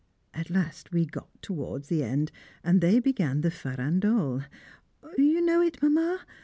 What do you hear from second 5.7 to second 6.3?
Mamma?